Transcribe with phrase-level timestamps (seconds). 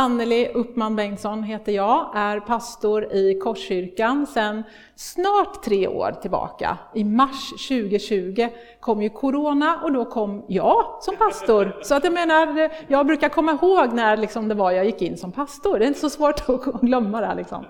[0.00, 4.62] Anneli Uppman Bengtsson heter jag, är pastor i Korskyrkan sedan
[4.96, 6.78] snart tre år tillbaka.
[6.94, 8.48] I mars 2020
[8.80, 11.78] kom ju Corona och då kom jag som pastor.
[11.82, 15.16] Så att jag menar, jag brukar komma ihåg när liksom det var jag gick in
[15.16, 15.78] som pastor.
[15.78, 17.34] Det är inte så svårt att glömma det.
[17.34, 17.64] Liksom.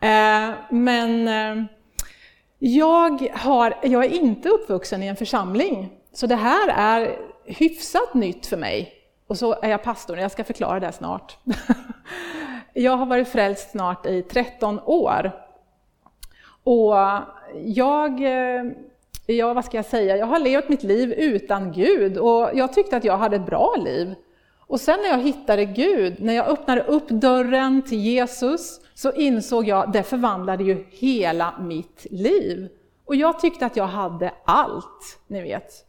[0.00, 1.64] Eh, men eh,
[2.58, 8.46] jag, har, jag är inte uppvuxen i en församling, så det här är hyfsat nytt
[8.46, 8.97] för mig.
[9.28, 11.38] Och så är jag pastor, jag ska förklara det snart.
[12.72, 15.32] Jag har varit frälst snart i 13 år.
[16.64, 16.94] Och
[17.64, 18.64] jag, eh,
[19.26, 22.96] ja, vad ska jag säga, jag har levt mitt liv utan Gud och jag tyckte
[22.96, 24.14] att jag hade ett bra liv.
[24.58, 29.68] Och sen när jag hittade Gud, när jag öppnade upp dörren till Jesus, så insåg
[29.68, 32.68] jag att det förvandlade ju hela mitt liv.
[33.04, 35.87] Och jag tyckte att jag hade allt, ni vet.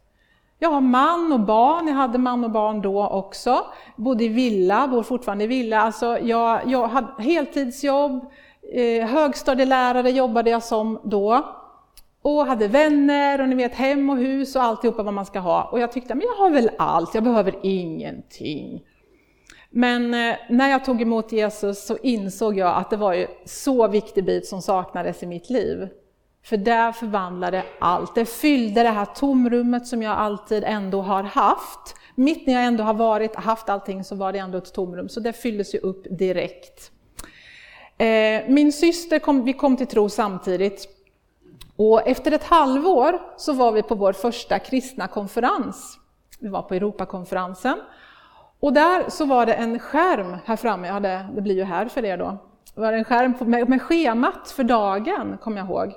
[0.62, 3.66] Jag har man och barn, jag hade man och barn då också.
[3.96, 5.80] Bodde i villa, bor fortfarande i villa.
[5.80, 8.30] Alltså jag, jag hade heltidsjobb,
[8.74, 11.46] eh, högstadielärare jobbade jag som då.
[12.22, 15.62] Och hade vänner och ni vet hem och hus och alltihopa vad man ska ha.
[15.62, 18.82] Och jag tyckte, men jag har väl allt, jag behöver ingenting.
[19.70, 23.88] Men eh, när jag tog emot Jesus så insåg jag att det var en så
[23.88, 25.88] viktig bit som saknades i mitt liv.
[26.42, 28.14] För där förvandlade allt.
[28.14, 31.96] Det fyllde det här tomrummet som jag alltid ändå har haft.
[32.14, 35.20] Mitt när jag ändå har varit, haft allting så var det ändå ett tomrum, så
[35.20, 36.92] det fylldes ju upp direkt.
[37.98, 40.88] Eh, min syster, kom, vi kom till tro samtidigt.
[41.76, 45.98] Och efter ett halvår så var vi på vår första kristna konferens.
[46.38, 47.78] Vi var på Europakonferensen.
[48.60, 51.88] Och där så var det en skärm här framme, ja det, det blir ju här
[51.88, 52.38] för er då.
[52.74, 55.92] Det var en skärm med, med schemat för dagen, kommer jag ihåg.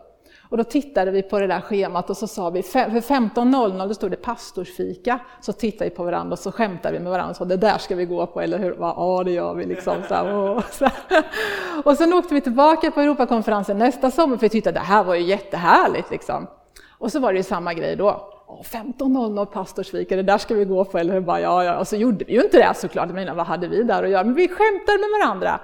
[0.54, 3.94] Och då tittade vi på det där schemat och så sa vi, för 15.00 då
[3.94, 5.20] stod det pastorsfika.
[5.42, 7.78] Så tittade vi på varandra och så skämtade vi med varandra och sa, det där
[7.78, 8.76] ska vi gå på, eller hur?
[8.80, 9.96] Ja, det gör vi liksom.
[10.08, 10.88] Så här, och, så
[11.84, 15.04] och sen åkte vi tillbaka på Europakonferensen nästa sommar, för vi tyckte att det här
[15.04, 16.12] var ju jättehärligt.
[16.12, 16.48] Liksom.
[16.98, 18.30] Och så var det ju samma grej då.
[18.64, 21.22] 15.00 pastorsfika, det där ska vi gå på, eller hur?
[21.22, 21.78] Bara, ja, ja.
[21.78, 24.24] Och så gjorde vi ju inte det såklart, men vad hade vi där att göra?
[24.24, 25.60] Men vi skämtade med varandra.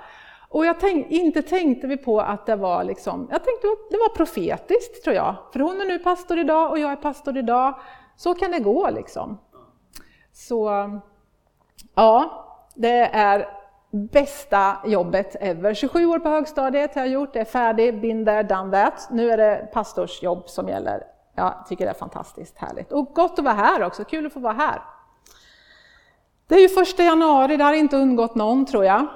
[0.50, 4.16] Och jag tänk, inte tänkte vi på att det var liksom, jag tänkte det var
[4.16, 5.36] profetiskt tror jag.
[5.54, 7.80] För hon är nu pastor idag och jag är pastor idag.
[8.16, 9.40] Så kan det gå liksom.
[10.34, 10.90] Så
[11.96, 12.46] ja,
[12.76, 13.48] det är
[13.92, 15.74] bästa jobbet ever.
[15.74, 19.08] 27 år på högstadiet har jag gjort, det är färdig, been there, done that.
[19.12, 21.04] Nu är det pastorsjobb som gäller.
[21.36, 22.92] Jag tycker det är fantastiskt härligt.
[22.92, 24.82] Och gott att vara här också, kul att få vara här.
[26.48, 29.08] Det är ju första januari, det har inte undgått någon tror jag.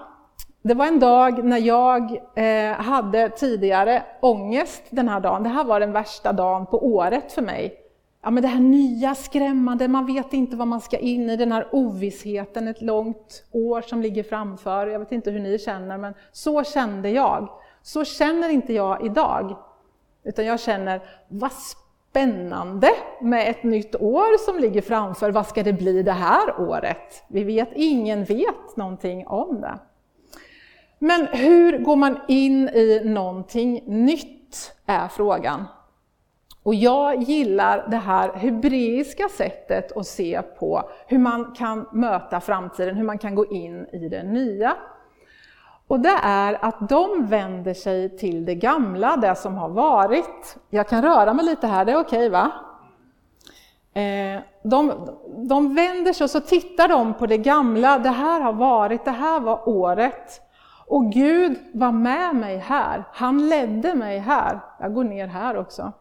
[0.66, 5.44] Det var en dag när jag eh, hade tidigare ångest den här dagen.
[5.44, 7.80] Det här var den värsta dagen på året för mig.
[8.24, 11.52] Ja, men det här nya skrämmande, man vet inte vad man ska in i, den
[11.52, 14.88] här ovissheten, ett långt år som ligger framför.
[14.88, 17.50] Jag vet inte hur ni känner, men så kände jag.
[17.82, 19.58] Så känner inte jag idag.
[20.24, 22.90] Utan jag känner, vad spännande
[23.22, 25.32] med ett nytt år som ligger framför.
[25.32, 27.24] Vad ska det bli det här året?
[27.28, 29.80] Vi vet, ingen vet någonting om det.
[31.04, 35.66] Men hur går man in i någonting nytt, är frågan.
[36.64, 42.96] Och jag gillar det här hebreiska sättet att se på hur man kan möta framtiden,
[42.96, 44.76] hur man kan gå in i det nya.
[45.88, 50.58] Och det är att de vänder sig till det gamla, det som har varit.
[50.70, 52.52] Jag kan röra mig lite här, det är okej okay, va?
[54.02, 55.10] Eh, de,
[55.50, 59.12] de vänder sig och så tittar de på det gamla, det här har varit, det
[59.12, 60.42] här var året.
[60.88, 64.60] Och Gud var med mig här, han ledde mig här.
[64.80, 65.92] Jag går ner här också.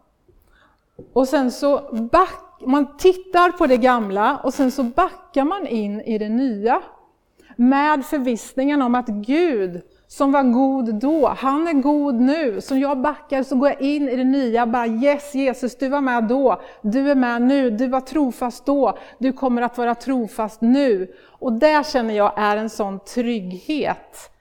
[1.12, 1.80] Och sen så
[2.12, 6.82] back, man tittar på det gamla och sen så backar man in i det nya.
[7.56, 9.82] Med förvissningen om att Gud
[10.12, 12.60] som var god då, han är god nu.
[12.60, 16.00] Så jag backar så går jag in i det nya, bara yes Jesus du var
[16.00, 20.60] med då, du är med nu, du var trofast då, du kommer att vara trofast
[20.60, 21.12] nu.
[21.28, 24.31] Och det känner jag är en sån trygghet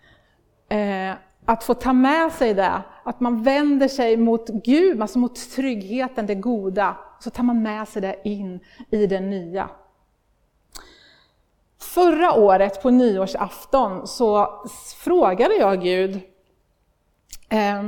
[0.72, 1.16] eh,
[1.46, 6.26] att få ta med sig det, att man vänder sig mot Gud, alltså mot tryggheten,
[6.26, 8.60] det goda, så tar man med sig det in
[8.92, 9.70] i det nya.
[11.80, 14.62] Förra året på nyårsafton så
[14.98, 16.16] frågade jag Gud,
[17.50, 17.84] eh,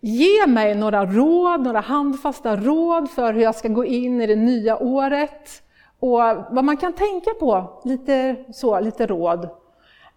[0.00, 4.36] ge mig några råd, några handfasta råd för hur jag ska gå in i det
[4.36, 5.62] nya året
[6.00, 6.18] och
[6.50, 9.48] vad man kan tänka på, lite, så, lite råd.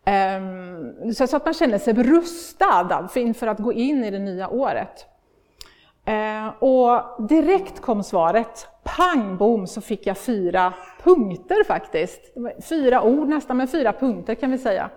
[0.06, 4.50] Ehm, så att man känner sig rustad alltså inför att gå in i det nya
[4.50, 5.06] året.
[6.06, 10.74] Ehm, och direkt kom svaret, pang bom, så fick jag fyra
[11.04, 12.22] punkter faktiskt.
[12.70, 14.90] Fyra ord nästan, men fyra punkter kan vi säga.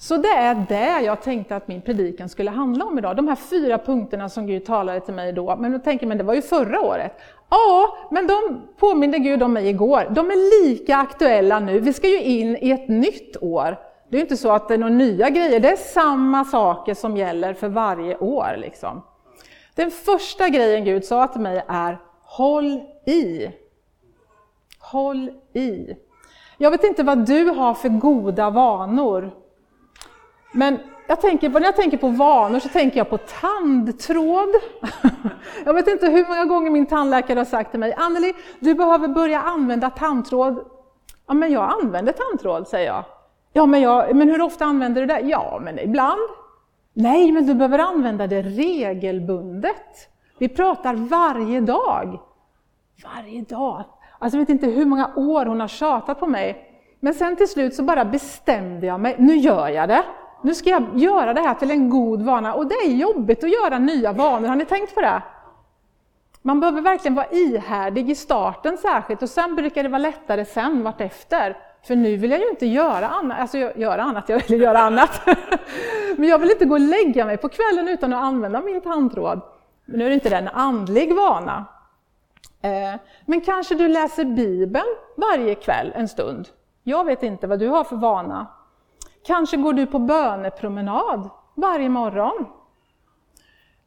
[0.00, 3.16] Så det är det jag tänkte att min predikan skulle handla om idag.
[3.16, 5.56] De här fyra punkterna som Gud talade till mig då.
[5.56, 7.12] Men då tänker man, det var ju förra året.
[7.50, 10.06] Ja, men de påminde Gud om mig igår.
[10.10, 11.80] De är lika aktuella nu.
[11.80, 13.76] Vi ska ju in i ett nytt år.
[14.10, 17.16] Det är inte så att det är några nya grejer, det är samma saker som
[17.16, 18.56] gäller för varje år.
[18.58, 19.02] Liksom.
[19.74, 23.50] Den första grejen Gud sa till mig är Håll i.
[24.78, 25.96] Håll i.
[26.58, 29.30] Jag vet inte vad du har för goda vanor.
[30.52, 30.78] Men
[31.08, 34.48] jag tänker på, när jag tänker på vanor så tänker jag på tandtråd.
[35.64, 39.08] Jag vet inte hur många gånger min tandläkare har sagt till mig, Anneli, du behöver
[39.08, 40.64] börja använda tandtråd.
[41.26, 43.04] Ja, men jag använder tandtråd, säger jag.
[43.52, 45.20] Ja, men, jag, men hur ofta använder du det?
[45.20, 46.20] Ja, men ibland.
[46.92, 50.08] Nej, men du behöver använda det regelbundet.
[50.38, 52.20] Vi pratar varje dag.
[53.04, 53.84] Varje dag.
[54.18, 56.64] Alltså jag vet inte hur många år hon har tjatat på mig.
[57.00, 60.02] Men sen till slut så bara bestämde jag mig, nu gör jag det.
[60.42, 62.54] Nu ska jag göra det här till en god vana.
[62.54, 65.22] Och det är jobbigt att göra nya vanor, har ni tänkt på det?
[66.42, 70.82] Man behöver verkligen vara ihärdig i starten särskilt och sen brukar det vara lättare sen
[70.82, 71.56] vartefter.
[71.82, 75.20] För nu vill jag ju inte göra annat, alltså göra annat, jag vill göra annat.
[76.16, 79.40] Men jag vill inte gå och lägga mig på kvällen utan att använda min tandtråd.
[79.84, 81.64] Men nu är det inte en andlig vana.
[82.62, 84.86] Eh, men kanske du läser Bibeln
[85.16, 86.48] varje kväll en stund.
[86.82, 88.46] Jag vet inte vad du har för vana.
[89.26, 92.46] Kanske går du på bönepromenad varje morgon.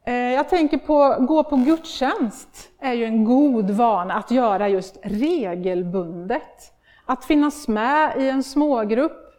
[0.05, 4.99] Eh, jag tänker på gå på gudstjänst är ju en god vana att göra just
[5.03, 6.73] regelbundet.
[7.11, 9.33] Att finnas med i en smågrupp,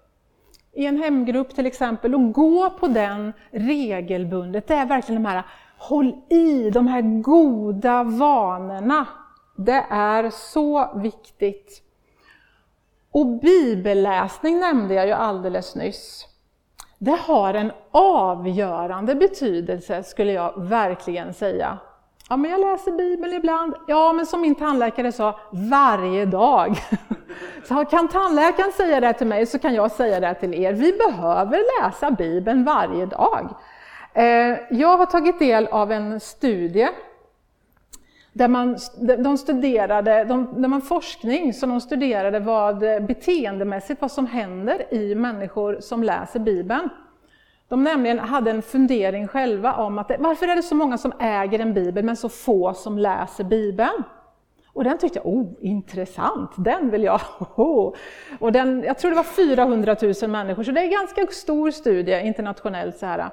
[0.72, 4.66] i en hemgrupp till exempel, och gå på den regelbundet.
[4.66, 5.42] Det är verkligen de här,
[5.78, 9.06] håll i de här goda vanorna.
[9.56, 11.82] Det är så viktigt.
[13.10, 16.26] Och bibelläsning nämnde jag ju alldeles nyss.
[16.98, 21.78] Det har en avgörande betydelse skulle jag verkligen säga.
[22.32, 23.74] Ja, men jag läser Bibeln ibland.
[23.86, 26.76] Ja, men som min tandläkare sa, varje dag.
[27.64, 30.72] Så kan tandläkaren säga det till mig så kan jag säga det till er.
[30.72, 33.54] Vi behöver läsa Bibeln varje dag.
[34.14, 34.24] Eh,
[34.70, 36.88] jag har tagit del av en studie
[38.32, 38.78] där man,
[39.18, 45.14] de studerade, de, där man forskning, så de studerade vad beteendemässigt vad som händer i
[45.14, 46.88] människor som läser Bibeln.
[47.72, 51.58] De nämligen hade en fundering själva om att varför är det så många som äger
[51.58, 54.02] en bibel men så få som läser Bibeln?
[54.72, 57.20] Och den tyckte jag, oh, intressant, den vill jag.
[58.38, 61.70] Och den, jag tror det var 400 000 människor, så det är en ganska stor
[61.70, 62.96] studie internationellt.
[62.96, 63.30] Så här.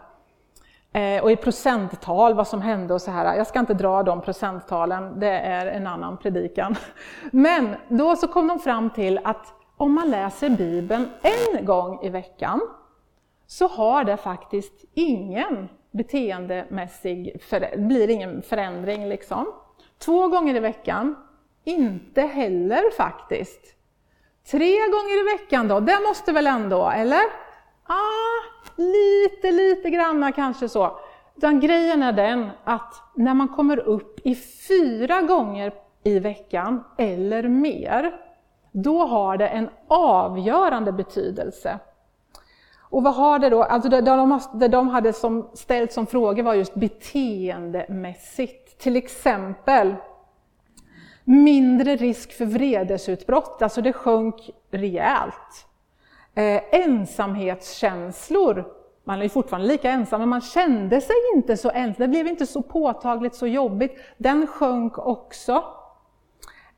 [0.94, 3.38] Eh, och i procenttal vad som hände och så här.
[3.38, 6.76] Jag ska inte dra de procenttalen, det är en annan predikan.
[7.32, 12.10] Men då så kom de fram till att om man läser Bibeln en gång i
[12.10, 12.62] veckan
[13.52, 17.42] så har det faktiskt ingen beteendemässig,
[17.78, 19.46] blir ingen förändring liksom.
[19.98, 21.16] Två gånger i veckan,
[21.64, 23.76] inte heller faktiskt.
[24.52, 27.22] Tre gånger i veckan då, det måste väl ändå, eller?
[27.84, 31.00] Ah, lite, lite granna kanske så.
[31.36, 35.74] Utan grejen är den att när man kommer upp i fyra gånger
[36.04, 38.12] i veckan eller mer,
[38.72, 41.80] då har det en avgörande betydelse.
[42.90, 43.64] Och vad har det då?
[43.64, 48.80] Alltså det, de, det de hade som, ställt som frågor var just beteendemässigt.
[48.80, 49.96] Till exempel
[51.24, 55.68] mindre risk för vredesutbrott, alltså det sjönk rejält.
[56.36, 58.66] Eh, ensamhetskänslor,
[59.04, 62.28] man är ju fortfarande lika ensam, men man kände sig inte så ensam, det blev
[62.28, 63.98] inte så påtagligt, så jobbigt.
[64.18, 65.64] Den sjönk också.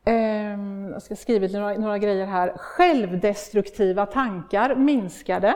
[0.05, 0.59] Eh,
[0.91, 2.53] jag ska skriva några, några grejer här.
[2.57, 5.55] Självdestruktiva tankar minskade.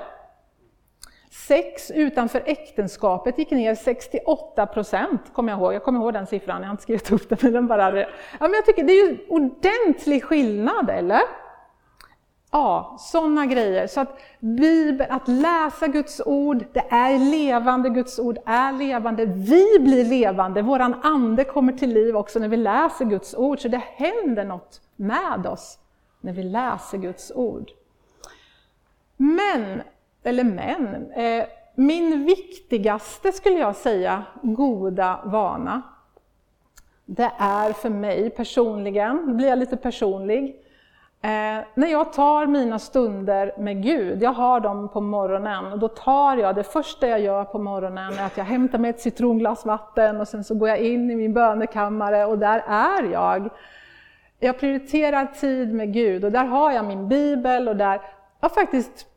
[1.32, 5.74] Sex utanför äktenskapet gick ner 68 procent, kommer jag ihåg.
[5.74, 7.38] Jag kommer ihåg den siffran, jag har inte skrivit upp den.
[7.42, 8.08] Men den bara, ja,
[8.40, 11.22] men jag tycker det är ju ordentlig skillnad, eller?
[12.52, 13.88] Ja, sådana grejer.
[13.88, 19.26] Så att Bibeln, att läsa Guds ord, det är levande, Guds ord är levande.
[19.26, 23.60] Vi blir levande, våran ande kommer till liv också när vi läser Guds ord.
[23.60, 25.80] Så det händer något med oss
[26.22, 27.72] när vi läser Guds ord.
[29.18, 29.82] Men
[30.26, 31.12] eller men.
[31.12, 35.82] Eh, min viktigaste, skulle jag säga, goda vana,
[37.06, 40.66] det är för mig personligen, nu blir jag lite personlig,
[41.26, 45.88] Eh, när jag tar mina stunder med Gud, jag har dem på morgonen, och då
[45.88, 49.66] tar jag, det första jag gör på morgonen är att jag hämtar mig ett citronglas
[49.66, 53.50] vatten och sen så går jag in i min bönekammare och där är jag.
[54.40, 58.02] Jag prioriterar tid med Gud och där har jag min bibel och där
[58.42, 59.08] jag faktiskt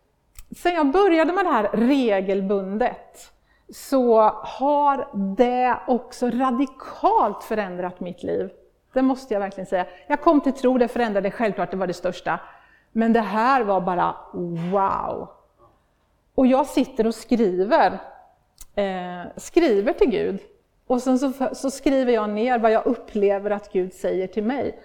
[0.56, 3.32] sen jag började med det här regelbundet
[3.72, 8.50] så har det också radikalt förändrat mitt liv.
[8.92, 9.86] Det måste jag verkligen säga.
[10.06, 12.40] Jag kom till tro, det förändrade självklart, det var det största.
[12.92, 14.16] Men det här var bara
[14.72, 15.28] wow!
[16.34, 17.98] Och jag sitter och skriver,
[18.74, 20.40] eh, skriver till Gud.
[20.86, 24.80] Och sen så, så, skriver jag ner vad jag upplever att Gud säger till mig.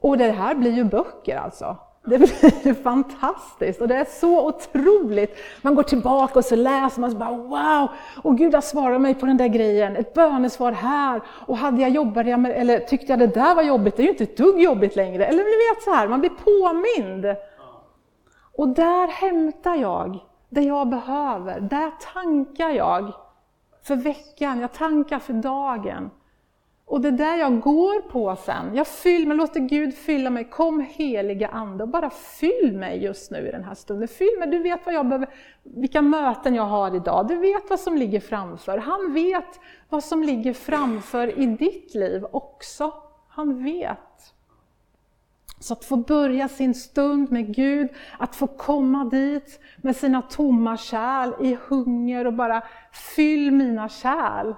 [0.00, 1.76] Och det här blir ju böcker alltså.
[2.08, 5.38] Det blir fantastiskt och det är så otroligt.
[5.62, 7.88] Man går tillbaka och så läser man och så bara wow!
[8.22, 11.20] Och Gud har svarat mig på den där grejen, ett bönesvar här.
[11.46, 14.10] Och hade jag jobbat med, eller tyckte jag det där var jobbigt, det är ju
[14.10, 15.26] inte ett dugg jobbigt längre.
[15.26, 17.36] Eller ni vet så här, man blir påmind.
[18.56, 23.12] Och där hämtar jag det jag behöver, där tankar jag
[23.82, 26.10] för veckan, jag tankar för dagen.
[26.86, 28.74] Och det är där jag går på sen.
[28.74, 30.44] Jag fyller mig, låter Gud fylla mig.
[30.44, 34.08] Kom heliga Ande och bara fyll mig just nu i den här stunden.
[34.08, 35.28] Fyll mig, du vet vad jag behöver,
[35.62, 37.28] vilka möten jag har idag.
[37.28, 38.78] Du vet vad som ligger framför.
[38.78, 42.92] Han vet vad som ligger framför i ditt liv också.
[43.28, 44.34] Han vet.
[45.60, 47.88] Så att få börja sin stund med Gud,
[48.18, 52.62] att få komma dit med sina tomma kärl i hunger och bara
[52.92, 54.54] fyll mina kärl.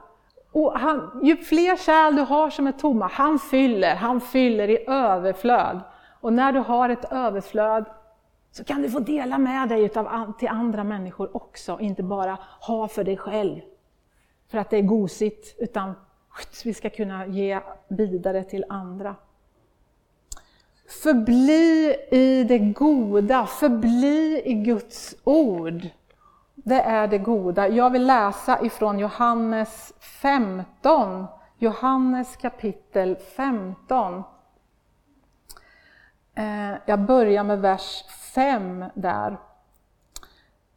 [0.59, 4.85] Och han, ju fler kärl du har som är tomma, han fyller, han fyller i
[4.89, 5.81] överflöd.
[6.21, 7.85] Och när du har ett överflöd
[8.51, 12.89] så kan du få dela med dig utav, till andra människor också, inte bara ha
[12.89, 13.61] för dig själv.
[14.51, 15.95] För att det är gosigt, utan
[16.65, 19.15] vi ska kunna ge vidare till andra.
[21.03, 25.89] Förbli i det goda, förbli i Guds ord.
[26.69, 27.69] Det är det goda.
[27.69, 31.27] Jag vill läsa ifrån Johannes 15.
[31.59, 34.23] Johannes kapitel 15.
[36.35, 36.45] Eh,
[36.87, 39.39] jag börjar med vers 5 där.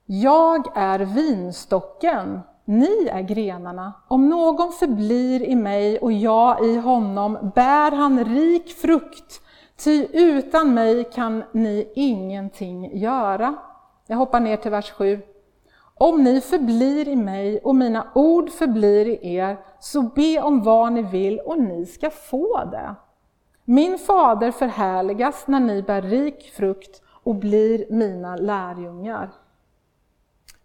[0.06, 3.94] Jag är vinstocken, ni är grenarna.
[4.08, 9.42] Om någon förblir i mig och jag i honom bär han rik frukt,
[9.84, 13.56] ty utan mig kan ni ingenting göra.
[14.08, 15.22] Jag hoppar ner till vers 7.
[16.01, 20.93] Om ni förblir i mig och mina ord förblir i er, så be om vad
[20.93, 22.96] ni vill och ni ska få det.
[23.65, 29.31] Min fader förhärligas när ni bär rik frukt och blir mina lärjungar.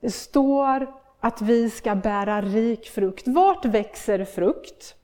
[0.00, 3.28] Det står att vi ska bära rik frukt.
[3.28, 4.94] Vart växer frukt?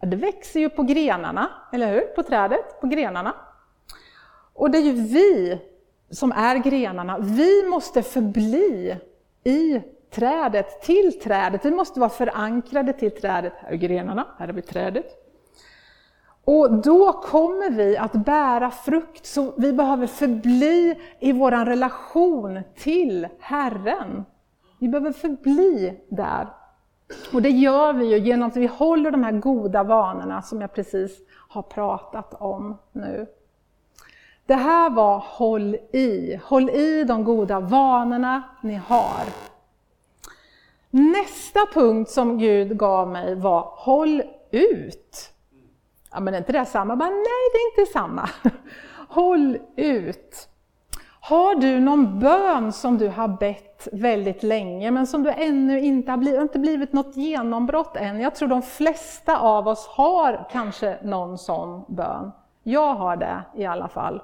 [0.00, 2.00] det växer ju på grenarna, eller hur?
[2.00, 3.34] På trädet, på grenarna.
[4.54, 5.60] Och det är ju vi
[6.10, 7.18] som är grenarna.
[7.18, 8.96] Vi måste förbli
[9.46, 11.64] i trädet, till trädet.
[11.64, 13.52] Vi måste vara förankrade till trädet.
[13.56, 15.06] Här är grenarna, här har vi trädet.
[16.44, 23.28] Och då kommer vi att bära frukt, så vi behöver förbli i vår relation till
[23.40, 24.24] Herren.
[24.78, 26.48] Vi behöver förbli där.
[27.32, 30.74] Och det gör vi ju genom att vi håller de här goda vanorna som jag
[30.74, 33.26] precis har pratat om nu.
[34.46, 36.40] Det här var håll i.
[36.44, 39.24] Håll i de goda vanorna ni har.
[40.90, 45.30] Nästa punkt som Gud gav mig var håll ut.
[46.12, 46.96] Ja, men är inte det samma?
[46.96, 48.30] Men nej, det är inte samma.
[49.08, 50.48] Håll ut.
[51.20, 56.10] Har du någon bön som du har bett väldigt länge, men som du ännu inte
[56.10, 58.20] har blivit, inte blivit något genombrott än?
[58.20, 62.32] Jag tror de flesta av oss har kanske någon sån bön.
[62.62, 64.22] Jag har det i alla fall.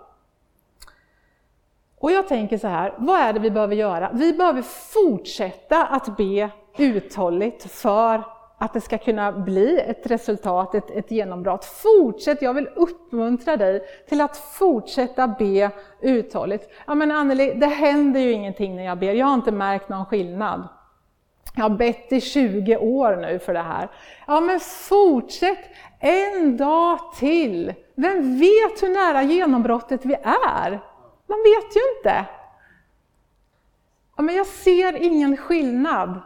[2.03, 4.11] Och jag tänker så här, vad är det vi behöver göra?
[4.13, 8.25] Vi behöver fortsätta att be uthålligt för
[8.59, 11.65] att det ska kunna bli ett resultat, ett, ett genombrott.
[11.65, 16.71] Fortsätt, jag vill uppmuntra dig till att fortsätta be uthålligt.
[16.87, 20.07] Ja men Anneli, det händer ju ingenting när jag ber, jag har inte märkt någon
[20.07, 20.69] skillnad.
[21.57, 23.89] Jag har bett i 20 år nu för det här.
[24.27, 25.65] Ja men fortsätt
[26.01, 27.75] en dag till.
[27.95, 30.15] Vem vet hur nära genombrottet vi
[30.55, 30.81] är?
[31.33, 32.25] Man vet ju inte.
[34.17, 36.21] Ja, men jag ser ingen skillnad.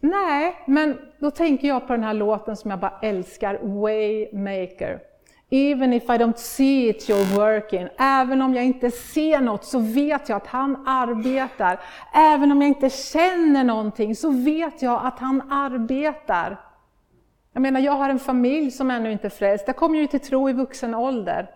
[0.00, 5.00] Nej, men då tänker jag på den här låten som jag bara älskar, Waymaker.
[5.50, 7.88] Even if I don't see it you're working.
[7.98, 11.80] Även om jag inte ser något så vet jag att han arbetar.
[12.14, 16.60] Även om jag inte känner någonting så vet jag att han arbetar.
[17.52, 19.64] Jag menar, jag har en familj som ännu inte är frälst.
[19.66, 21.50] Jag kom ju till tro i vuxen ålder.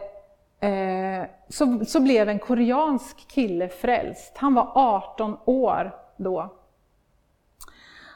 [0.61, 4.37] eh, så, så blev en koreansk kille frälst.
[4.37, 6.53] Han var 18 år då.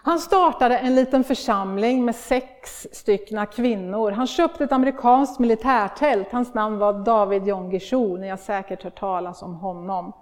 [0.02, 4.11] Han startade en liten församling med sex styckna kvinnor.
[4.11, 6.33] Han köpte ett amerikanskt militärtält.
[6.33, 10.12] Hans namn var David Jong-Gishu, ni har säkert hört talas om honom.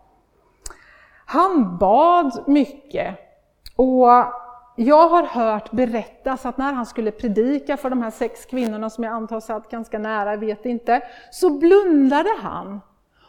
[1.25, 3.18] Han bad mycket
[3.76, 4.08] och
[4.76, 9.04] jag har hört berättas att när han skulle predika för de här sex kvinnorna som
[9.04, 12.80] jag antar satt ganska nära, jag vet inte, så blundade han.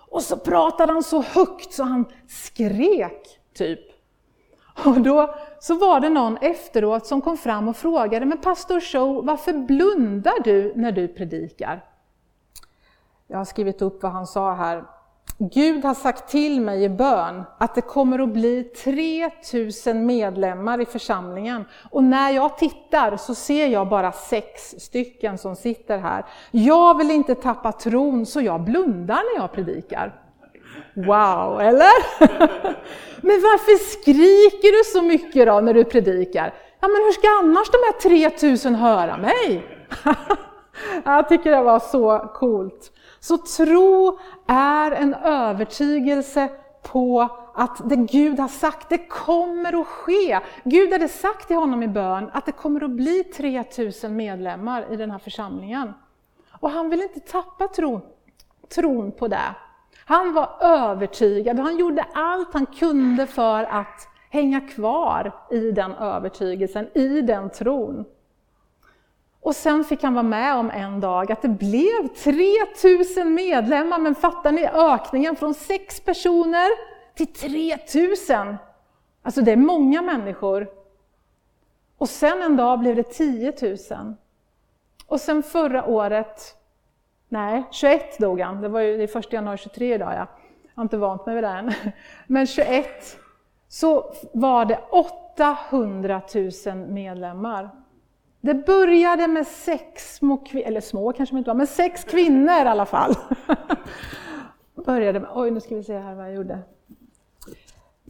[0.10, 3.89] Och så pratade han så högt så han skrek, typ.
[4.86, 9.26] Och då så var det någon efteråt som kom fram och frågade, men pastor Show,
[9.26, 11.84] varför blundar du när du predikar?
[13.28, 14.84] Jag har skrivit upp vad han sa här.
[15.38, 20.86] Gud har sagt till mig i bön att det kommer att bli 3000 medlemmar i
[20.86, 21.66] församlingen.
[21.92, 26.26] Och när jag tittar så ser jag bara sex stycken som sitter här.
[26.52, 30.29] Jag vill inte tappa tron så jag blundar när jag predikar.
[30.94, 32.20] Wow, eller?
[33.22, 36.54] Men varför skriker du så mycket då när du predikar?
[36.82, 39.64] Ja, men hur ska annars de här 3000 höra mig?
[41.06, 42.92] Jag tycker det var så coolt.
[43.20, 46.50] Så tro är en övertygelse
[46.84, 50.40] på att det Gud har sagt, det kommer att ske.
[50.64, 54.96] Gud hade sagt till honom i bön att det kommer att bli 3000 medlemmar i
[54.96, 55.94] den här församlingen.
[56.60, 58.02] Och han vill inte tappa tron,
[58.76, 59.56] tron på det.
[60.10, 65.94] Han var övertygad och han gjorde allt han kunde för att hänga kvar i den
[65.94, 68.06] övertygelsen, i den tron.
[69.42, 74.16] Och sen fick han vara med om en dag att det blev 3000 medlemmar, men
[74.16, 76.68] fattar ni ökningen från 6 personer
[77.16, 78.58] till 3000?
[79.22, 80.70] Alltså det är många människor.
[81.98, 84.16] Och sen en dag blev det 10 000.
[85.08, 86.59] Och sen förra året
[87.30, 88.62] Nej, 21 dog han.
[88.62, 90.14] Det var ju det är 1 januari 23 idag.
[90.14, 90.28] Ja.
[90.64, 91.74] Jag har inte vant mig vid det än.
[92.28, 92.86] Men 21
[93.68, 96.22] så var det 800
[96.66, 97.70] 000 medlemmar.
[98.42, 102.68] Det började med sex små kvinnor, eller små kanske inte var, men sex kvinnor i
[102.68, 103.16] alla fall.
[104.86, 106.60] började med, oj nu ska vi se här vad jag gjorde.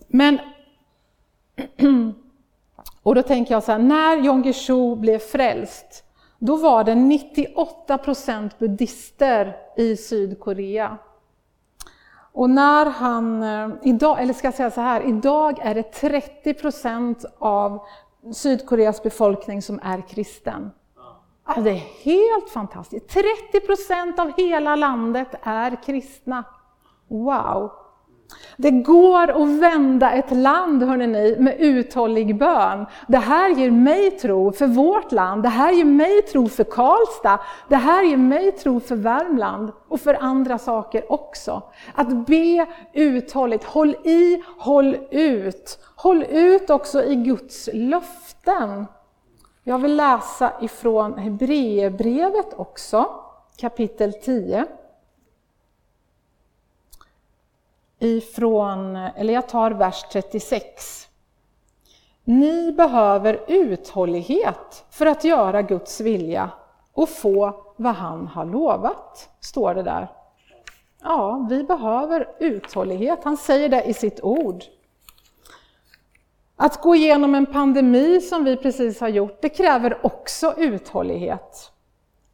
[0.08, 0.40] Men,
[3.04, 6.04] och då tänker jag så här, när John Guillou blev frälst,
[6.40, 10.98] då var det 98 procent buddister i Sydkorea.
[12.32, 16.54] Och när han, eh, idag, eller ska jag säga så här, idag är det 30
[16.54, 17.80] procent av
[18.34, 20.72] Sydkoreas befolkning som är kristen.
[21.44, 23.08] Alltså det är helt fantastiskt.
[23.10, 26.44] 30 procent av hela landet är kristna.
[27.08, 27.72] Wow!
[28.58, 32.86] Det går att vända ett land hörrni, med uthållig bön.
[33.08, 37.40] Det här ger mig tro för vårt land, det här ger mig tro för Karlstad,
[37.70, 41.62] det här ger mig tro för Värmland och för andra saker också.
[41.96, 45.80] Att be uthålligt, håll i, håll ut.
[45.96, 48.86] Håll ut också i Guds löften.
[49.64, 53.06] Jag vill läsa ifrån Hebreerbrevet också,
[53.58, 54.66] kapitel 10.
[58.00, 61.08] Ifrån, eller jag tar vers 36.
[62.24, 66.50] Ni behöver uthållighet för att göra Guds vilja
[66.94, 70.08] och få vad han har lovat, står det där.
[71.04, 73.20] Ja, vi behöver uthållighet.
[73.24, 74.64] Han säger det i sitt ord.
[76.56, 81.72] Att gå igenom en pandemi som vi precis har gjort, det kräver också uthållighet.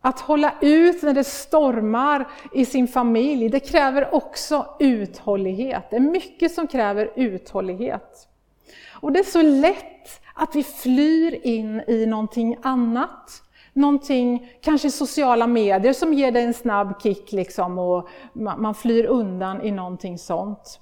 [0.06, 5.84] Att hålla ut när det stormar i sin familj, det kräver också uthållighet.
[5.89, 8.28] Det är mycket som kräver uthållighet.
[8.91, 13.41] Och det är så lätt att vi flyr in i någonting annat.
[13.74, 19.62] Någonting, kanske sociala medier som ger dig en snabb kick liksom och man flyr undan
[19.62, 20.80] i någonting sånt.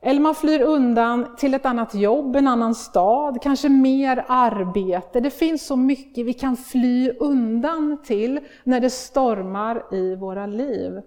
[0.00, 5.20] Eller man flyr undan till ett annat jobb, en annan stad, kanske mer arbete.
[5.20, 11.02] Det finns så mycket vi kan fly undan till när det stormar i våra liv.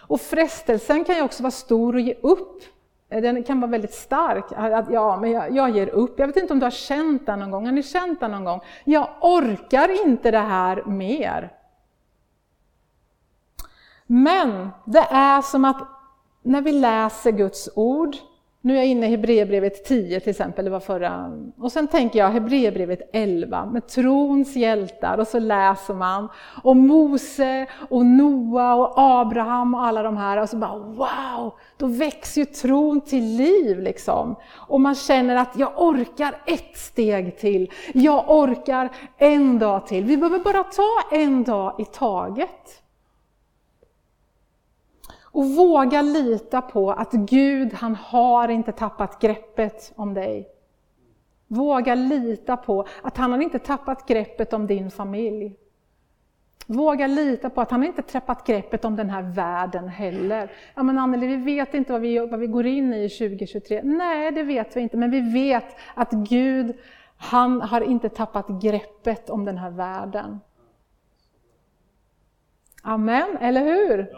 [0.00, 2.62] Och frestelsen kan ju också vara stor att ge upp.
[3.08, 4.44] Den kan vara väldigt stark.
[4.56, 6.18] Att, ja, men jag, jag ger upp.
[6.18, 7.66] Jag vet inte om du har känt den någon gång.
[7.66, 8.60] Har ni känt den någon gång?
[8.84, 11.52] Jag orkar inte det här mer.
[14.06, 15.88] Men det är som att
[16.42, 18.16] när vi läser Guds ord
[18.64, 21.32] Nu är jag inne i Hebreerbrevet 10 till exempel, det var förra.
[21.58, 26.28] Och sen tänker jag Hebreerbrevet 11 med trons hjältar och så läser man
[26.62, 31.86] om Mose och Noa och Abraham och alla de här och så bara wow, då
[31.86, 34.36] växer ju tron till liv liksom.
[34.54, 40.04] Och man känner att jag orkar ett steg till, jag orkar en dag till.
[40.04, 42.81] Vi behöver bara ta en dag i taget.
[45.32, 50.48] Och våga lita på att Gud, han har inte tappat greppet om dig.
[51.46, 55.56] Våga lita på att han har inte tappat greppet om din familj.
[56.66, 60.52] Våga lita på att han inte tappat greppet om den här världen heller.
[60.74, 63.80] Ja men Anneli, vi vet inte vad vi, vad vi går in i 2023.
[63.84, 66.76] Nej, det vet vi inte, men vi vet att Gud,
[67.16, 70.40] han har inte tappat greppet om den här världen.
[72.82, 74.12] Amen, eller hur?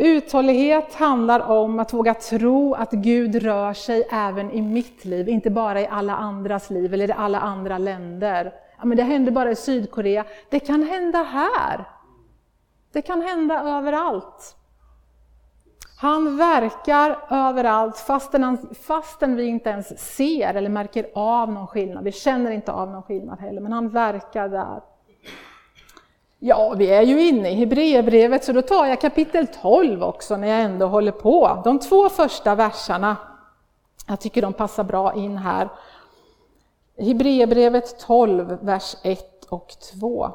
[0.00, 5.50] Uthållighet handlar om att våga tro att Gud rör sig även i mitt liv, inte
[5.50, 8.52] bara i alla andras liv eller i alla andra länder.
[8.78, 10.24] Ja, men det händer bara i Sydkorea.
[10.48, 11.84] Det kan hända här.
[12.92, 14.56] Det kan hända överallt.
[16.00, 22.04] Han verkar överallt fastän, han, fastän vi inte ens ser eller märker av någon skillnad.
[22.04, 24.80] Vi känner inte av någon skillnad heller, men han verkar där.
[26.40, 30.48] Ja, vi är ju inne i Hebreerbrevet så då tar jag kapitel 12 också när
[30.48, 31.62] jag ändå håller på.
[31.64, 33.16] De två första verserna,
[34.08, 35.68] jag tycker de passar bra in här.
[36.98, 40.30] Hebreerbrevet 12, vers 1 och 2.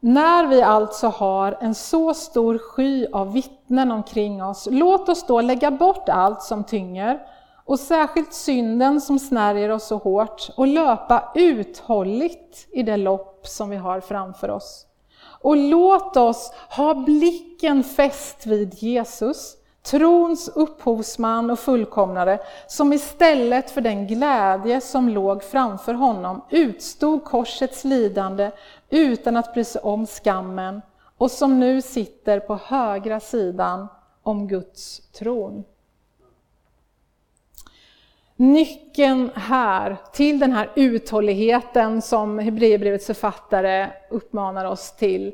[0.00, 5.40] När vi alltså har en så stor sky av vittnen omkring oss, låt oss då
[5.40, 7.20] lägga bort allt som tynger
[7.64, 13.70] och särskilt synden som snärjer oss så hårt och löpa uthålligt i det lopp som
[13.70, 14.86] vi har framför oss.
[15.40, 23.80] Och låt oss ha blicken fäst vid Jesus, trons upphovsman och fullkomnare, som istället för
[23.80, 28.50] den glädje som låg framför honom utstod korsets lidande
[28.90, 30.82] utan att bry sig om skammen
[31.18, 33.88] och som nu sitter på högra sidan
[34.22, 35.64] om Guds tron.
[38.40, 45.32] Nyckeln här till den här uthålligheten som Hebreerbrevets författare uppmanar oss till.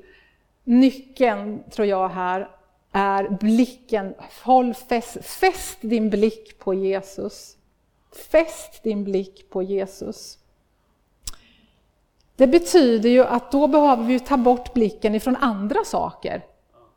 [0.65, 2.49] Nyckeln, tror jag, här
[2.93, 4.15] är blicken.
[4.45, 7.57] Håll fäst, fäst din blick på Jesus.
[8.31, 10.39] Fäst din blick på Jesus.
[12.37, 16.45] Det betyder ju att då behöver vi ta bort blicken ifrån andra saker.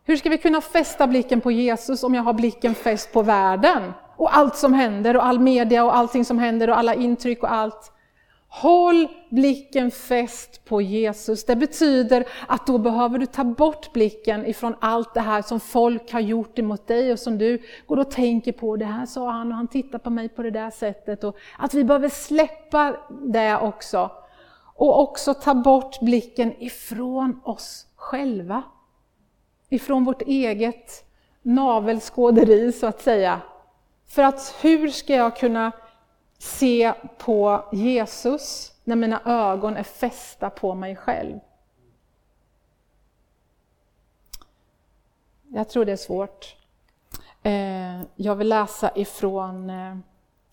[0.04, 3.94] Hur ska vi kunna fästa blicken på Jesus om jag har blicken fäst på världen?
[4.20, 7.54] Och allt som händer och all media och allting som händer och alla intryck och
[7.54, 7.92] allt.
[8.48, 11.46] Håll blicken fäst på Jesus.
[11.46, 16.12] Det betyder att då behöver du ta bort blicken ifrån allt det här som folk
[16.12, 18.76] har gjort emot dig och som du går och tänker på.
[18.76, 21.24] Det här sa han och han tittar på mig på det där sättet.
[21.24, 24.12] Och att vi behöver släppa det också.
[24.76, 28.64] Och också ta bort blicken ifrån oss själva.
[29.70, 31.06] Ifrån vårt eget
[31.42, 33.42] navelskåderi så att säga.
[34.10, 35.72] För att hur ska jag kunna
[36.38, 41.40] se på Jesus när mina ögon är fästa på mig själv?
[45.48, 46.56] Jag tror det är svårt.
[47.44, 49.98] Eh, jag vill läsa ifrån eh,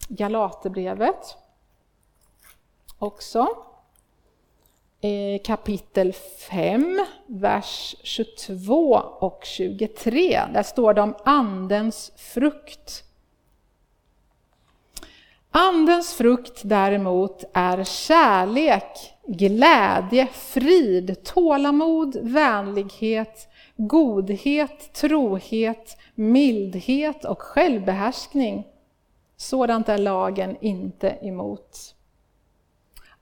[0.08, 1.36] Galaterbrevet
[2.98, 3.48] också.
[5.00, 10.42] Eh, kapitel 5, vers 22 och 23.
[10.52, 13.05] Där står det om Andens frukt.
[15.58, 28.66] Andens frukt däremot är kärlek, glädje, frid, tålamod, vänlighet, godhet, trohet, mildhet och självbehärskning.
[29.36, 31.94] Sådant är lagen inte emot.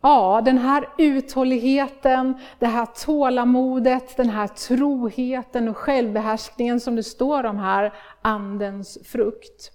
[0.01, 7.44] Ja, den här uthålligheten, det här tålamodet, den här troheten och självbehärskningen som det står
[7.44, 7.92] om här,
[8.23, 9.73] Andens frukt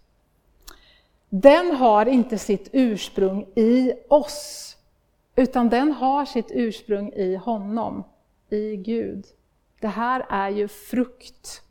[1.30, 4.78] den har inte sitt ursprung i oss,
[5.36, 8.04] utan den har sitt ursprung i honom,
[8.50, 9.26] i Gud.
[9.82, 11.62] Det här är ju frukt.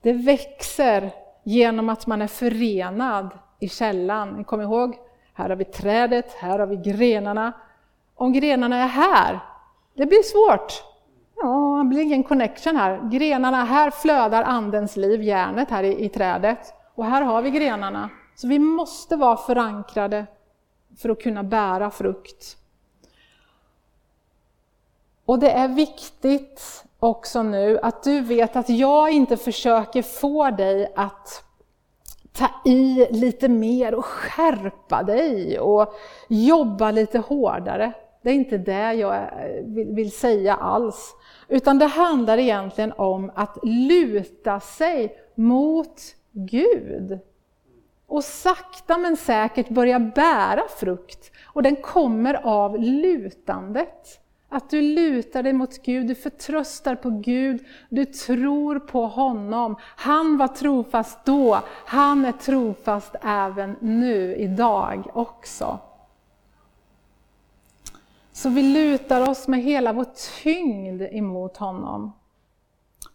[0.00, 1.10] Det växer
[1.44, 4.44] genom att man är förenad i källan.
[4.44, 4.96] Kom ihåg,
[5.34, 7.52] här har vi trädet, här har vi grenarna.
[8.14, 9.40] Om grenarna är här,
[9.94, 10.82] det blir svårt.
[11.36, 13.10] Ja, det blir ingen connection här.
[13.10, 16.74] Grenarna, här flödar andens liv, järnet här i, i trädet.
[16.96, 18.10] Och här har vi grenarna.
[18.34, 20.26] Så vi måste vara förankrade
[20.98, 22.56] för att kunna bära frukt.
[25.24, 30.92] Och det är viktigt också nu att du vet att jag inte försöker få dig
[30.96, 31.44] att
[32.32, 35.94] ta i lite mer och skärpa dig och
[36.28, 37.92] jobba lite hårdare.
[38.22, 39.30] Det är inte det jag
[39.72, 41.14] vill säga alls.
[41.48, 46.02] Utan det handlar egentligen om att luta sig mot
[46.36, 47.18] Gud.
[48.06, 51.32] Och sakta men säkert börja bära frukt.
[51.44, 54.20] Och den kommer av lutandet.
[54.48, 59.76] Att du lutar dig mot Gud, du förtröstar på Gud, du tror på honom.
[59.82, 65.78] Han var trofast då, han är trofast även nu, idag också.
[68.32, 70.06] Så vi lutar oss med hela vår
[70.42, 72.12] tyngd emot honom.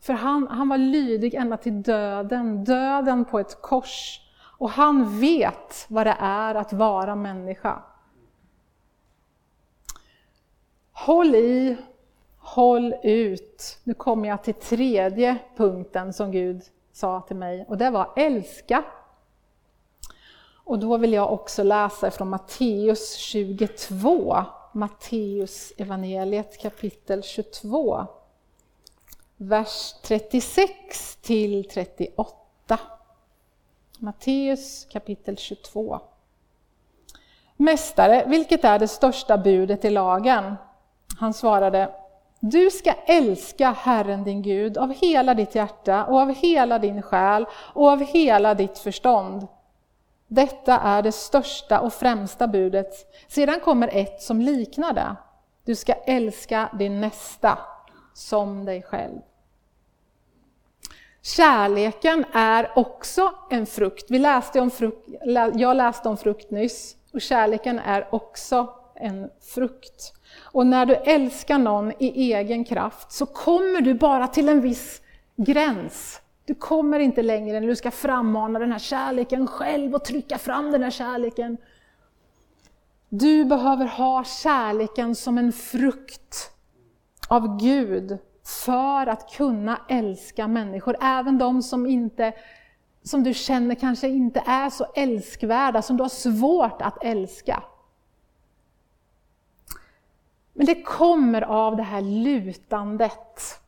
[0.02, 4.22] För han, han var lydig ända till döden, döden på ett kors.
[4.58, 7.84] Och han vet vad det är att vara människa.
[10.92, 11.78] Håll i,
[12.38, 13.80] håll ut.
[13.84, 16.62] Nu kommer jag till tredje punkten som Gud
[16.92, 18.84] sa till mig och det var älska.
[20.64, 24.38] Och då vill jag också läsa från Matteus 22,
[24.74, 28.08] Matteus evangeliet kapitel 22,
[29.42, 32.78] vers 36 till 38.
[34.00, 36.00] Matteus kapitel 22.
[37.58, 40.56] Mästare, vilket är det största budet i lagen?
[41.20, 41.96] Han svarade,
[42.40, 47.46] du ska älska Herren din Gud av hela ditt hjärta och av hela din själ
[47.74, 49.48] och av hela ditt förstånd.
[50.28, 53.14] Detta är det största och främsta budet.
[53.28, 55.16] Sedan kommer ett som liknar det.
[55.66, 57.58] Du ska älska din nästa
[58.14, 59.20] som dig själv.
[61.22, 64.06] Kärleken är också en frukt.
[64.10, 65.08] Vi läste om frukt.
[65.54, 66.96] Jag läste om frukt nyss.
[67.14, 70.14] Och kärleken är också en frukt.
[70.42, 75.02] Och när du älskar någon i egen kraft så kommer du bara till en viss
[75.36, 76.22] gräns.
[76.46, 80.72] Du kommer inte längre när du ska frammana den här kärleken själv och trycka fram
[80.72, 81.58] den här kärleken.
[83.10, 86.52] Du behöver ha kärleken som en frukt
[87.28, 88.18] av Gud
[88.52, 92.34] för att kunna älska människor, även de som, inte,
[93.04, 97.64] som du känner kanske inte är så älskvärda, som du har svårt att älska.
[100.54, 103.62] Men det kommer av det här lutandet.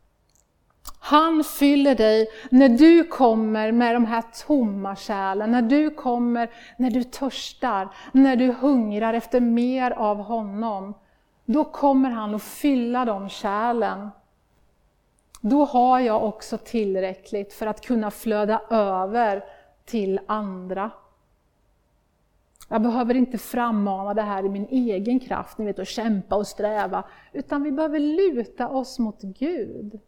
[1.00, 6.92] Han fyller dig när du kommer med de här tomma kärlen, när du kommer, när
[6.92, 10.94] du törstar, när du hungrar efter mer av honom.
[11.46, 14.10] Då kommer han att fylla de kärlen.
[15.46, 19.44] Då har jag också tillräckligt för att kunna flöda över
[19.86, 20.92] till andra.
[22.70, 26.48] Jag behöver inte frammana det här i min egen kraft, ni vet, och kämpa och
[26.48, 27.04] sträva,
[27.34, 30.00] utan vi behöver luta oss mot Gud.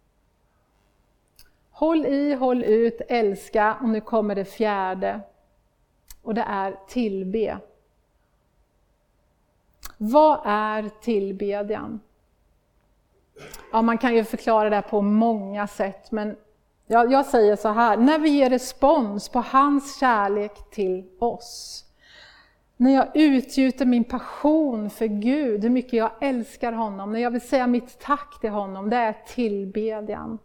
[1.69, 5.21] Håll i, håll ut, älska, och nu kommer det fjärde.
[6.21, 7.57] Och det är tillbe.
[9.97, 11.99] Vad är tillbedjan?
[13.71, 16.35] Ja, man kan ju förklara det på många sätt, men
[16.87, 21.85] jag, jag säger så här, när vi ger respons på hans kärlek till oss,
[22.77, 27.41] när jag utgjuter min passion för Gud, hur mycket jag älskar honom, när jag vill
[27.41, 30.39] säga mitt tack till honom, det är tillbedjan.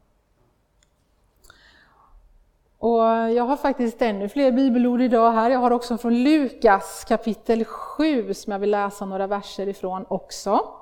[2.79, 5.51] Och jag har faktiskt ännu fler bibelord idag här.
[5.51, 10.80] Jag har också från Lukas kapitel 7 som jag vill läsa några verser ifrån också.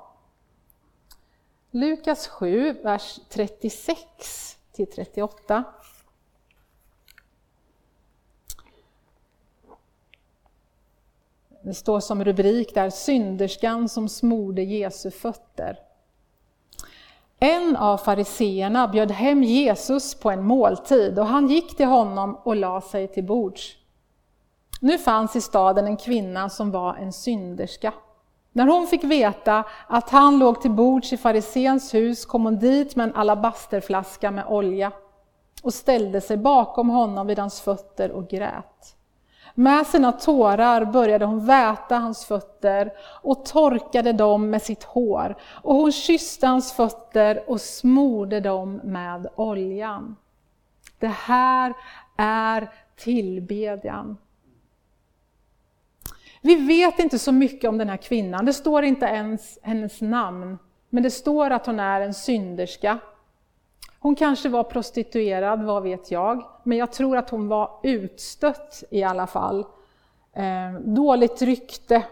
[1.71, 5.63] Lukas 7, vers 36 till 38.
[11.61, 15.79] Det står som rubrik där, synderskan som smorde Jesu fötter.
[17.39, 22.55] En av fariseerna bjöd hem Jesus på en måltid och han gick till honom och
[22.55, 23.77] la sig till bords.
[24.81, 27.93] Nu fanns i staden en kvinna som var en synderska.
[28.51, 32.95] När hon fick veta att han låg till bords i farisens hus kom hon dit
[32.95, 34.91] med en alabasterflaska med olja
[35.63, 38.95] och ställde sig bakom honom vid hans fötter och grät.
[39.55, 45.35] Med sina tårar började hon väta hans fötter och torkade dem med sitt hår.
[45.41, 50.15] Och hon kysste hans fötter och smorde dem med oljan.
[50.99, 51.73] Det här
[52.17, 54.17] är tillbedjan.
[56.41, 60.57] Vi vet inte så mycket om den här kvinnan, det står inte ens hennes namn.
[60.89, 62.99] Men det står att hon är en synderska.
[63.99, 66.45] Hon kanske var prostituerad, vad vet jag.
[66.63, 69.65] Men jag tror att hon var utstött i alla fall.
[70.33, 72.03] Eh, dåligt rykte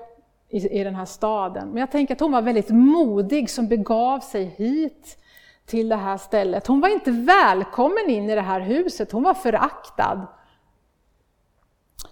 [0.50, 1.70] i, i den här staden.
[1.70, 5.18] Men jag tänker att hon var väldigt modig som begav sig hit
[5.66, 6.68] till det här stället.
[6.68, 10.28] Hon var inte välkommen in i det här huset, hon var föraktad.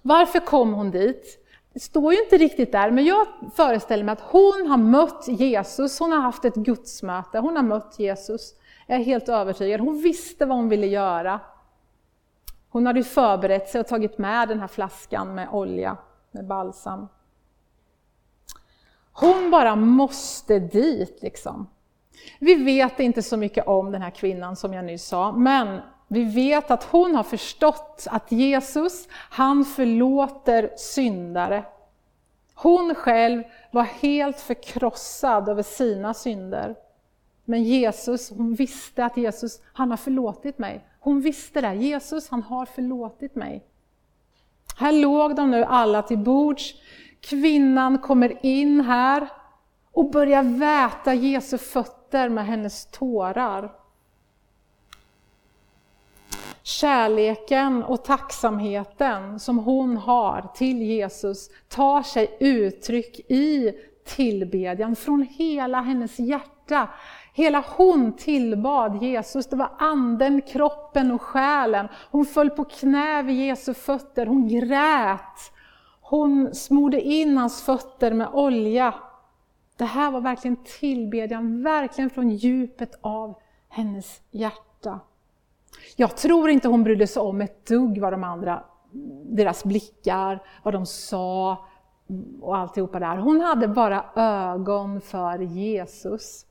[0.01, 1.44] Varför kom hon dit?
[1.75, 5.99] Det står ju inte riktigt där, men jag föreställer mig att hon har mött Jesus,
[5.99, 8.53] hon har haft ett gudsmöte, hon har mött Jesus.
[8.87, 9.81] Jag är helt övertygad.
[9.81, 11.39] Hon visste vad hon ville göra.
[12.69, 15.97] Hon hade förberett sig och tagit med den här flaskan med olja,
[16.31, 17.07] med balsam.
[19.11, 21.69] Hon bara måste dit liksom.
[22.39, 25.81] Vi vet inte så mycket om den här kvinnan som jag nyss sa, men
[26.15, 31.65] vi vet att hon har förstått att Jesus, han förlåter syndare.
[32.53, 36.75] Hon själv var helt förkrossad över sina synder.
[37.45, 40.85] Men Jesus, hon visste att Jesus, han har förlåtit mig.
[40.99, 43.65] Hon visste det, Jesus han har förlåtit mig.
[44.77, 46.73] Här låg de nu alla till bords.
[47.21, 49.27] Kvinnan kommer in här
[49.91, 53.84] och börjar väta Jesu fötter med hennes tårar.
[56.67, 63.73] Kärleken och tacksamheten som hon har till Jesus tar sig uttryck i
[64.05, 66.89] tillbedjan från hela hennes hjärta.
[67.33, 71.87] Hela hon tillbad Jesus, det var anden, kroppen och själen.
[72.11, 75.51] Hon föll på knä vid Jesu fötter, hon grät.
[76.01, 78.93] Hon smorde in hans fötter med olja.
[79.77, 83.35] Det här var verkligen tillbedjan, verkligen från djupet av
[83.69, 84.99] hennes hjärta.
[85.95, 88.63] Jag tror inte hon brydde sig om ett dugg vad de andra,
[89.23, 91.65] deras blickar, vad de sa
[92.41, 93.17] och alltihopa där.
[93.17, 96.45] Hon hade bara ögon för Jesus.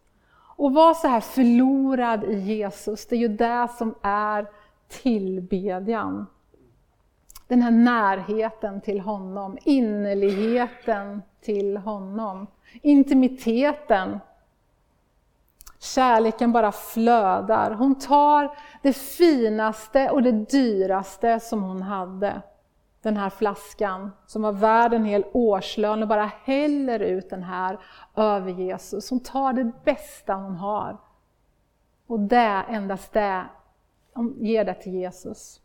[0.56, 4.46] Och vara så här förlorad i Jesus, det är ju det som är
[4.88, 6.26] tillbedjan.
[7.48, 12.46] Den här närheten till honom, innerligheten till honom,
[12.82, 14.20] intimiteten.
[15.84, 17.70] Kärleken bara flödar.
[17.70, 22.42] Hon tar det finaste och det dyraste som hon hade.
[23.02, 27.78] Den här flaskan som var värd en hel årslön och bara häller ut den här
[28.16, 29.10] över Jesus.
[29.10, 30.96] Hon tar det bästa hon har.
[32.06, 33.44] Och det, endast det,
[34.14, 35.60] hon ger det till Jesus.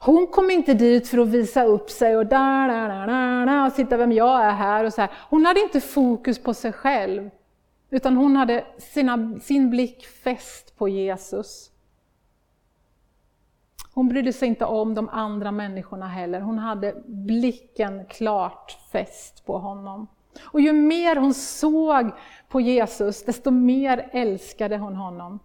[0.00, 3.72] Hon kom inte dit för att visa upp sig och, da, da, da, da, och
[3.72, 4.84] sitta vem jag är här.
[4.84, 5.10] Och så här.
[5.30, 7.30] Hon hade inte fokus på sig själv,
[7.90, 11.70] utan hon hade sina, sin blick fäst på Jesus.
[13.92, 19.58] Hon brydde sig inte om de andra människorna heller, hon hade blicken klart fäst på
[19.58, 20.06] honom.
[20.42, 22.10] Och ju mer hon såg
[22.48, 25.38] på Jesus, desto mer älskade hon honom.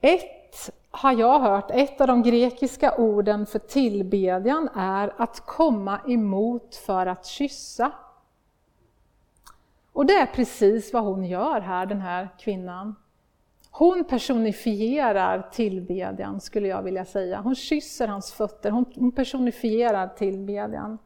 [0.00, 6.74] Ett har jag hört, ett av de grekiska orden för tillbedjan är att komma emot
[6.74, 7.92] för att kyssa.
[9.96, 12.94] Och det är precis vad hon gör här, den här kvinnan.
[13.70, 17.40] Hon personifierar tillbedjan, skulle jag vilja säga.
[17.40, 20.98] Hon kysser hans fötter, hon personifierar tillbedjan.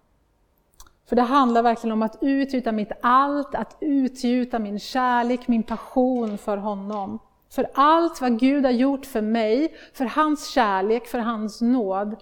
[1.09, 6.39] För det handlar verkligen om att utgjuta mitt allt, att utgjuta min kärlek, min passion
[6.39, 7.19] för honom.
[7.51, 12.17] För allt vad Gud har gjort för mig, för hans kärlek, för hans nåd,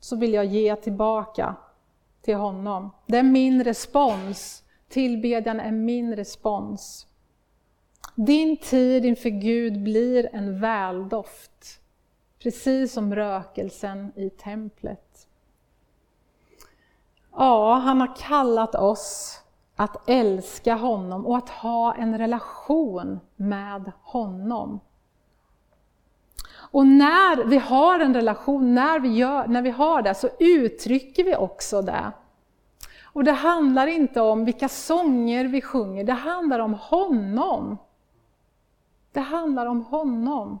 [0.00, 1.54] så vill jag ge tillbaka
[2.22, 2.90] till honom.
[3.06, 4.62] Det är min respons.
[4.90, 7.06] Tillbedjan är min respons.
[8.14, 11.80] Din tid inför Gud blir en väldoft,
[12.42, 15.28] precis som rökelsen i templet.
[17.32, 19.40] Ja, han har kallat oss
[19.76, 24.80] att älska honom och att ha en relation med honom.
[26.52, 31.24] Och när vi har en relation, när vi, gör, när vi har det, så uttrycker
[31.24, 32.12] vi också det.
[33.12, 37.78] Och det handlar inte om vilka sånger vi sjunger, det handlar om honom.
[39.12, 40.58] Det handlar om honom.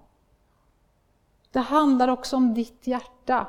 [1.52, 3.46] Det handlar också om ditt hjärta.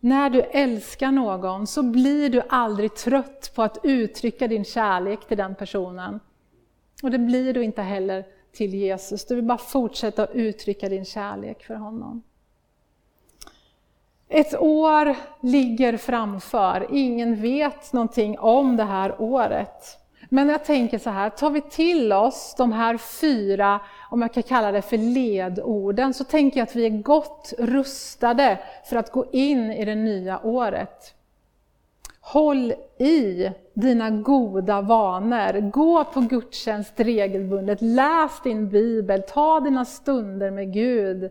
[0.00, 5.36] När du älskar någon så blir du aldrig trött på att uttrycka din kärlek till
[5.36, 6.20] den personen.
[7.02, 9.26] Och det blir du inte heller till Jesus.
[9.26, 12.22] Du vill bara fortsätta att uttrycka din kärlek för honom.
[14.34, 19.98] Ett år ligger framför, ingen vet någonting om det här året.
[20.28, 24.42] Men jag tänker så här, tar vi till oss de här fyra, om jag kan
[24.42, 29.26] kalla det för ledorden, så tänker jag att vi är gott rustade för att gå
[29.32, 31.14] in i det nya året.
[32.20, 40.50] Håll i dina goda vanor, gå på gudstjänst regelbundet, läs din bibel, ta dina stunder
[40.50, 41.30] med Gud.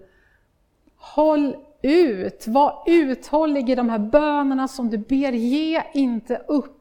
[0.97, 6.77] Håll ut, var uthållig i de här bönerna som du ber, ge inte upp.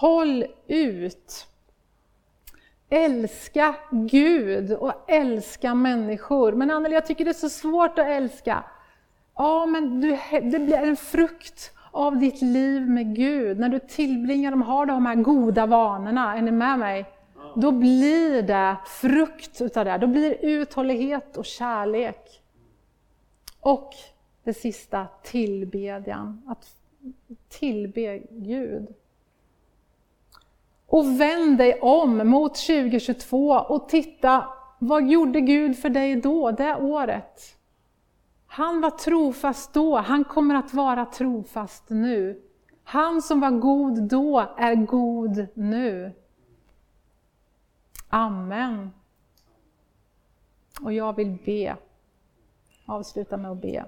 [0.00, 1.46] Håll ut.
[2.90, 6.52] Älska Gud och älska människor.
[6.52, 8.64] Men Anneli, jag tycker det är så svårt att älska.
[9.36, 13.58] Ja, men du, det blir en frukt av ditt liv med Gud.
[13.58, 17.06] När du tillbringar, de har de här goda vanorna, är ni med mig?
[17.56, 22.42] Då blir det frukt utav det, då blir det uthållighet och kärlek.
[23.60, 23.90] Och
[24.44, 26.42] det sista, tillbedjan.
[26.46, 26.76] Att
[27.48, 28.94] tillbe Gud.
[30.86, 34.46] Och vänd dig om mot 2022 och titta,
[34.78, 37.56] vad gjorde Gud för dig då, det året?
[38.46, 42.42] Han var trofast då, han kommer att vara trofast nu.
[42.84, 46.12] Han som var god då är god nu.
[48.08, 48.90] Amen.
[50.80, 51.76] Och jag vill be,
[52.86, 53.86] avsluta med att be.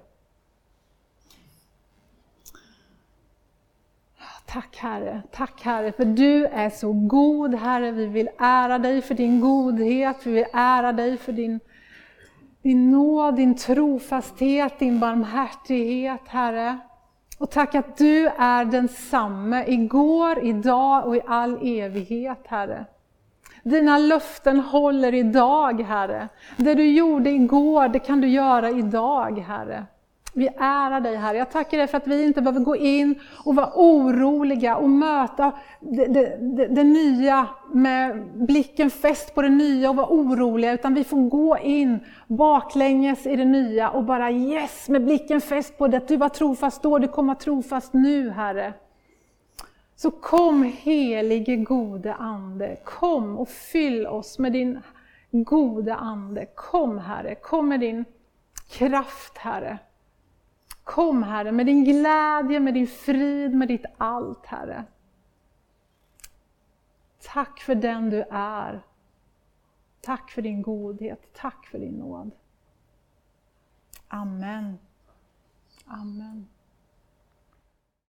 [4.53, 7.91] Tack Herre, tack Herre för du är så god Herre.
[7.91, 11.61] Vi vill ära dig för din godhet, vi vill ära dig för din,
[12.63, 16.79] din nåd, din trofasthet, din barmhärtighet Herre.
[17.39, 22.85] Och tack att du är densamme igår, idag och i all evighet Herre.
[23.63, 26.29] Dina löften håller idag Herre.
[26.57, 29.87] Det du gjorde igår, det kan du göra idag Herre.
[30.35, 31.39] Vi ärar dig Herre.
[31.39, 35.53] Jag tackar dig för att vi inte behöver gå in och vara oroliga och möta
[35.81, 40.95] det, det, det, det, nya med blicken fäst på det nya och vara oroliga, utan
[40.95, 45.89] vi får gå in baklänges i det nya och bara yes, med blicken fäst på
[45.89, 46.09] det.
[46.09, 48.73] Du var trofast då, du kommer vara trofast nu Herre.
[49.97, 54.81] Så kom helige gode Ande, kom och fyll oss med din
[55.31, 56.47] gode Ande.
[56.55, 58.05] Kom Herre, kom med din
[58.69, 59.79] kraft Herre.
[60.85, 64.85] Kom Herre med din glädje, med din frid, med ditt allt Herre.
[67.23, 68.83] Tack för den du är.
[70.01, 72.31] Tack för din godhet, tack för din nåd.
[74.09, 74.79] Amen.
[75.87, 76.49] Amen.